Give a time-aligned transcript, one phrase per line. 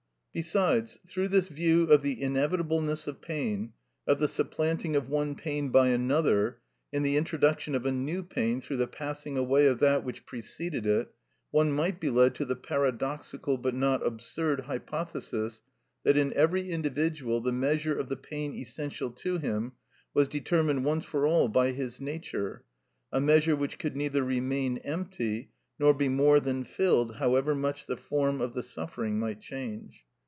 [0.33, 3.73] Besides, through this view of the inevitableness of pain,
[4.07, 6.59] of the supplanting of one pain by another,
[6.93, 10.85] and the introduction of a new pain through the passing away of that which preceded
[10.87, 11.13] it,
[11.49, 15.63] one might be led to the paradoxical but not absurd hypothesis,
[16.05, 19.73] that in every individual the measure of the pain essential to him
[20.13, 22.63] was determined once for all by his nature,
[23.11, 27.97] a measure which could neither remain empty, nor be more than filled, however much the
[27.97, 30.05] form of the suffering might change.